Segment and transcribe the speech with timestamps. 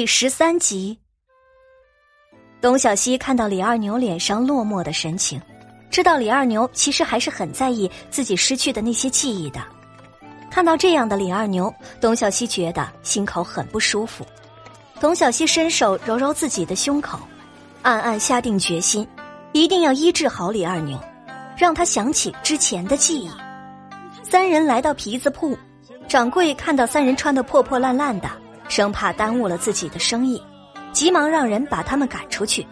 [0.00, 0.98] 第十三集，
[2.58, 5.38] 董小希看到李二牛脸上落寞的神情，
[5.90, 9.60] 知道李二牛其实还是很在意自己失去的那些记忆的。
[10.50, 11.70] 看到这样的李二牛，
[12.00, 14.24] 董小希觉得心口很不舒服。
[14.98, 17.20] 董小希伸手揉揉自己的胸口，
[17.82, 19.06] 暗暗下定决心，
[19.52, 20.98] 一定要医治好李二牛，
[21.58, 23.30] 让他想起之前的记忆。
[24.22, 25.54] 三人来到皮子铺，
[26.08, 28.30] 掌柜看到三人穿的破破烂烂的。
[28.70, 30.40] 生怕耽误了自己的生意，
[30.92, 32.64] 急忙让人把他们赶出去。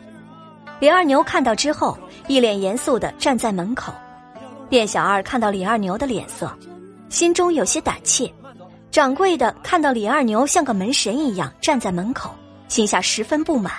[0.79, 1.99] 李二牛看到之后，
[2.29, 3.93] 一脸严肃的站在门口。
[4.71, 6.57] 店小二看到李二牛的脸色，
[7.09, 8.33] 心中有些胆怯。
[8.93, 12.33] 掌柜的看到李二牛像个门神一样站在门口，
[12.69, 13.73] 心下十分不满。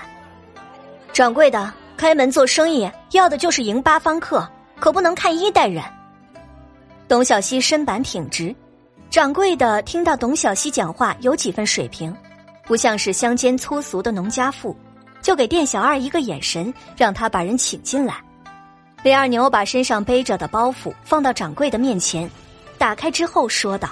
[1.14, 4.46] 掌柜的开门做生意，要的就是迎八方客，
[4.78, 5.82] 可不能看一代人。
[7.08, 8.54] 董小西身板挺直。
[9.10, 12.16] 掌柜的听到董小西讲话有几分水平，
[12.66, 14.78] 不像是乡间粗俗的农家妇，
[15.20, 18.18] 就给店小二一个眼神，让他把人请进来。
[19.02, 22.30] 李二牛把身上背着的包袱放到掌柜的面前，
[22.78, 23.90] 打开之后说道：“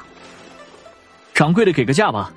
[1.33, 2.31] 掌柜的，给个价吧。”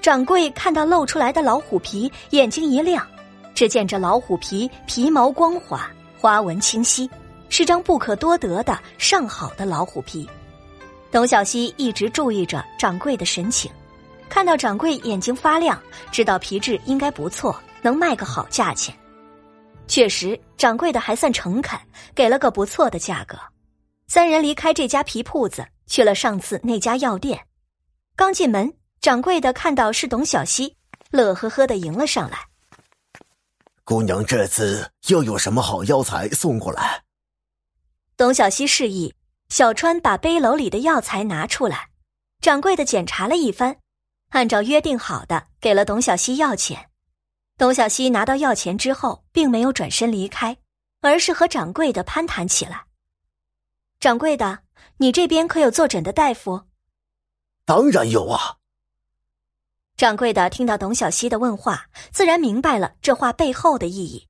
[0.00, 3.06] 掌柜看到露出来的老虎皮，眼睛一亮，
[3.54, 7.10] 只见这老虎皮皮毛光滑，花纹清晰，
[7.50, 10.26] 是张不可多得的上好的老虎皮。
[11.14, 13.70] 董小希一直注意着掌柜的神情，
[14.28, 18.92] 看到掌柜眼睛发亮，知道皮质应该不错，能卖个好价钱。
[19.86, 21.78] 确实，掌柜的还算诚恳，
[22.16, 23.38] 给了个不错的价格。
[24.08, 27.46] 三人离开这家皮铺子，去了上次那家药店。
[28.16, 30.74] 刚进门，掌柜的看到是董小希，
[31.12, 32.38] 乐呵呵的迎了上来
[33.86, 37.04] ：“姑娘，这次又有什么好药材送过来？”
[38.18, 39.14] 董小希示意。
[39.54, 41.90] 小川把背篓里的药材拿出来，
[42.40, 43.76] 掌柜的检查了一番，
[44.30, 46.90] 按照约定好的给了董小希药钱。
[47.56, 50.56] 董小希拿到药钱之后，并没有转身离开，
[51.02, 52.86] 而是和掌柜的攀谈起来。
[54.00, 54.64] 掌柜的，
[54.96, 56.62] 你这边可有坐诊的大夫？
[57.64, 58.56] 当然有啊。
[59.96, 64.26] 掌柜的听到董小希的问话，自然明白了这话背后的意义。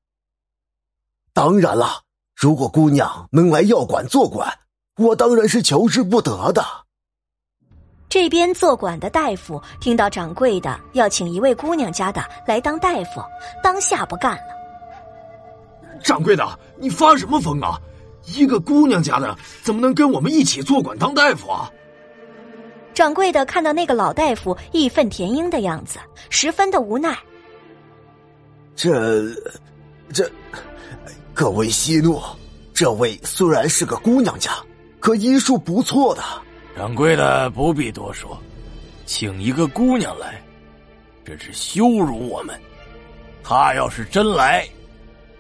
[1.33, 2.03] 当然了，
[2.35, 4.59] 如果姑娘能来药馆坐馆。
[4.97, 6.65] 我当然是求之不得的。
[8.09, 13.21] 这边做馆的大夫听到掌柜的要请一位姑娘家的来当大夫，
[13.61, 14.55] 当下不干了。
[16.03, 17.77] 掌柜的，你发什么疯啊？
[18.27, 21.69] 一个姑娘家的怎么能跟我们一起做馆当大夫啊？
[22.95, 25.99] 掌柜的看到那个老大夫义愤填膺的样子，
[26.31, 27.19] 十分的无奈。
[28.77, 29.25] 这，
[30.13, 30.31] 这，
[31.33, 32.23] 各位息怒，
[32.73, 34.53] 这位虽然是个姑娘家。
[35.05, 36.23] 可医术不错的，
[36.75, 38.41] 掌柜的不必多说，
[39.05, 40.43] 请一个姑娘来，
[41.23, 42.59] 这是羞辱我们。
[43.43, 44.67] 她要是真来，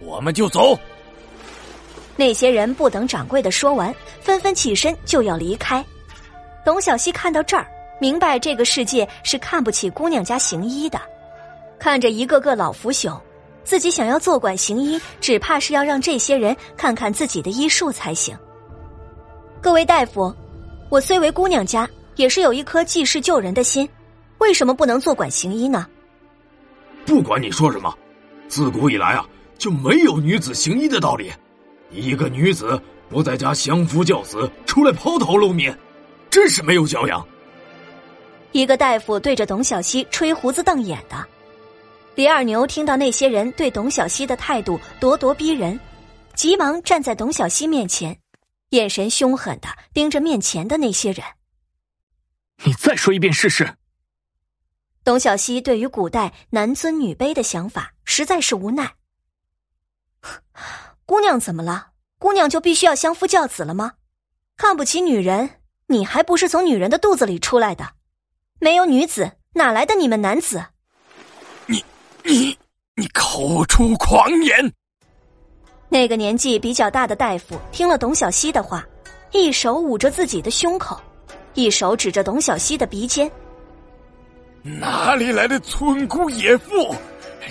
[0.01, 0.79] 我们就走。
[2.15, 5.83] 那些人不等掌柜的说完，纷纷起身就要离开。
[6.63, 7.67] 董小希看到这儿，
[7.99, 11.01] 明白这个世界是看不起姑娘家行医的。
[11.79, 13.19] 看着一个个老腐朽，
[13.65, 18.37] 自己想要坐馆行医，只怕是要让这些人看看自己的医术才行。
[19.65, 20.31] 各位大夫，
[20.91, 23.89] 我虽为姑娘家，也是有一颗济世救人的心，
[24.37, 25.87] 为什么不能坐管行医呢？
[27.07, 27.91] 不管你说什么，
[28.47, 29.27] 自古以来啊，
[29.57, 31.33] 就没有女子行医的道理。
[31.91, 35.75] 一个女子不在家相夫教子，出来抛头露面，
[36.29, 37.27] 真是没有教养。
[38.53, 41.25] 一个大夫对着董小希吹胡子瞪眼的，
[42.17, 45.81] 李二牛听到那些人对董小希的态度咄咄逼人，
[46.35, 48.15] 急忙站在董小希面前。
[48.75, 51.25] 眼神凶狠的盯着面前的那些人。
[52.65, 53.77] 你再说一遍试试。
[55.03, 58.95] 董小希对于古代男尊女卑的想法实在是无奈。
[61.05, 61.93] 姑娘怎么了？
[62.19, 63.95] 姑娘就必须要相夫教子了吗？
[64.57, 65.61] 看不起女人？
[65.89, 67.95] 你还不是从女人的肚子里出来的？
[68.59, 70.69] 没有女子，哪来的你们男子？
[71.67, 71.85] 你
[72.23, 72.59] 你
[72.95, 74.73] 你口出狂言！
[75.95, 78.85] 那个年纪比较大的大夫听了董小希的话，
[79.31, 81.01] 一手捂着自己的胸口，
[81.55, 83.31] 一手指着董小希的鼻尖。
[84.61, 86.93] 哪里来的村姑野妇，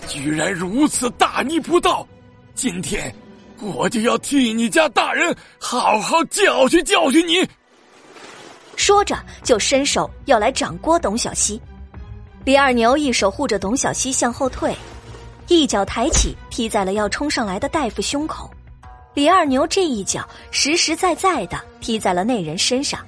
[0.10, 2.06] 居然如此大逆不道！
[2.54, 3.16] 今天
[3.62, 7.48] 我就要替你家大人好好教训教训你。
[8.76, 11.62] 说着，就伸手要来掌掴董小希。
[12.44, 14.76] 李二牛一手护着董小希向后退。
[15.48, 18.50] 一脚抬起，踢在了要冲上来的大夫胸口。
[19.14, 23.00] 李二牛这一脚实实在在的踢在了那人身上，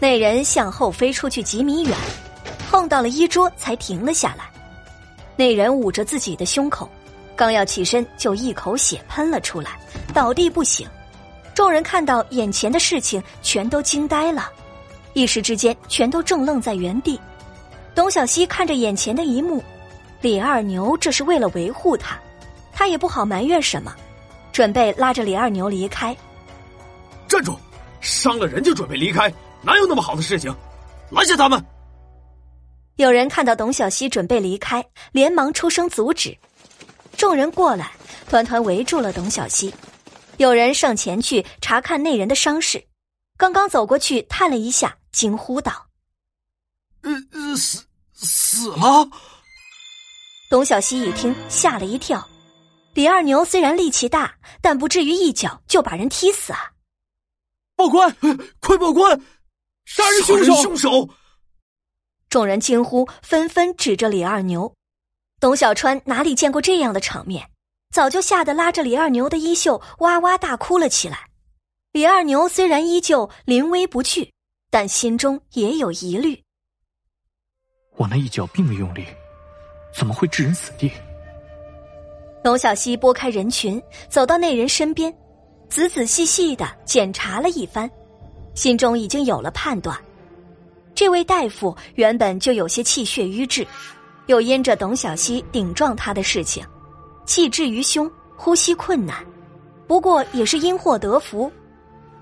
[0.00, 1.96] 那人向后飞出去几米远，
[2.68, 4.44] 碰到了衣桌才停了下来。
[5.36, 6.88] 那人捂着自己的胸口，
[7.36, 9.78] 刚要起身，就一口血喷了出来，
[10.12, 10.88] 倒地不醒。
[11.54, 14.50] 众人看到眼前的事情，全都惊呆了，
[15.12, 17.20] 一时之间全都怔愣在原地。
[17.94, 19.62] 董小希看着眼前的一幕，
[20.26, 22.18] 李二牛这是为了维护他，
[22.72, 23.94] 他也不好埋怨什么，
[24.52, 26.16] 准备拉着李二牛离开。
[27.28, 27.56] 站住！
[28.00, 29.32] 伤了人就准备离开，
[29.62, 30.52] 哪有那么好的事情？
[31.10, 31.64] 拦下他们！
[32.96, 36.36] 有人看到董小希准备离开，连忙出声阻止。
[37.16, 37.92] 众人过来，
[38.28, 39.72] 团团围住了董小希。
[40.38, 42.84] 有人上前去查看那人的伤势，
[43.38, 45.86] 刚刚走过去探了一下，惊呼道
[47.02, 49.08] ：“呃呃，死死了！”
[50.48, 52.26] 董小希一听，吓了一跳。
[52.94, 56.72] 李二牛虽然力气大，但不至于一脚就把人踢死啊！
[57.74, 58.16] 报官，
[58.60, 59.20] 快报官！
[59.84, 60.54] 杀人凶手！
[60.62, 61.10] 凶手！
[62.30, 64.72] 众人惊呼，纷纷指着李二牛。
[65.40, 67.50] 董小川哪里见过这样的场面？
[67.92, 71.28] 早就吓得拉着李二牛的衣袖哇哇大哭了起来。
[71.92, 74.32] 李二牛虽然依旧临危不惧，
[74.70, 76.42] 但心中也有疑虑。
[77.96, 79.06] 我那一脚并没用力，
[79.96, 80.92] 怎么会置人死地？
[82.44, 85.12] 董小西拨开人群，走到那人身边，
[85.68, 87.90] 仔仔细细的检查了一番，
[88.54, 89.96] 心中已经有了判断。
[90.94, 93.66] 这位大夫原本就有些气血瘀滞，
[94.26, 96.64] 又因着董小西顶撞他的事情。
[97.24, 99.16] 气滞于胸，呼吸困难，
[99.86, 101.50] 不过也是因祸得福。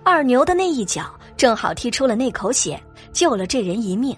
[0.02, 2.80] 二牛的那一脚正好踢出了那口血，
[3.12, 4.16] 救了这人一命。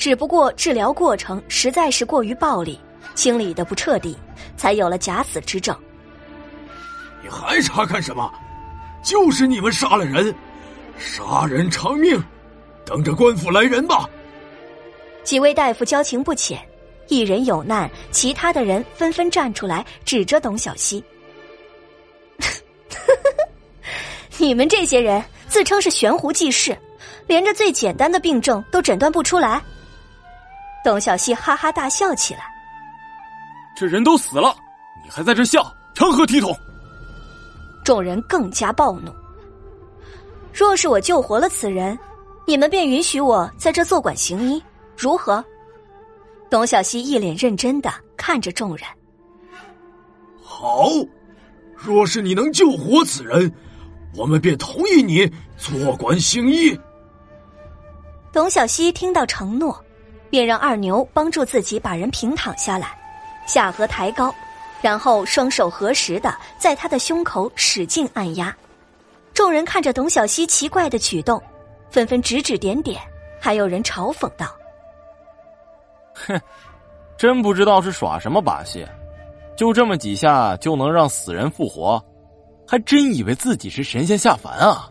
[0.00, 2.80] 只不过治疗过程实在是过于暴力，
[3.14, 4.16] 清理的不彻底，
[4.56, 5.76] 才有了假死之症。
[7.22, 8.32] 你还查看什么？
[9.02, 10.34] 就是你们杀了人，
[10.96, 12.18] 杀人偿命，
[12.82, 14.08] 等着官府来人吧。
[15.22, 16.58] 几位大夫交情不浅。
[17.08, 21.04] 一人有难，其他的人纷纷站出来，指着董小希
[24.38, 26.74] ：“你们这些人自称是悬壶济世，
[27.26, 29.60] 连这最简单的病症都诊断不出来。”
[30.82, 32.40] 董小希哈哈大笑起来
[33.76, 34.54] ：“这人都死了，
[35.04, 36.56] 你还在这笑，成何体统？”
[37.84, 39.12] 众人更加暴怒
[40.52, 41.98] ：“若是我救活了此人，
[42.46, 44.62] 你们便允许我在这坐馆行医，
[44.96, 45.44] 如何？”
[46.50, 48.86] 董小希一脸认真的看着众人。
[50.42, 50.88] 好，
[51.76, 53.52] 若是你能救活此人，
[54.16, 56.78] 我们便同意你坐馆行医。
[58.32, 59.82] 董小希听到承诺，
[60.30, 62.96] 便让二牛帮助自己把人平躺下来，
[63.46, 64.32] 下颌抬高，
[64.80, 68.56] 然后双手合十的在他的胸口使劲按压。
[69.34, 71.42] 众人看着董小希奇怪的举动，
[71.90, 73.00] 纷纷指指点点，
[73.40, 74.46] 还有人嘲讽道。
[76.14, 76.40] 哼，
[77.16, 78.86] 真不知道是耍什么把戏，
[79.56, 82.02] 就这么几下就能让死人复活，
[82.68, 84.90] 还真以为自己是神仙下凡啊！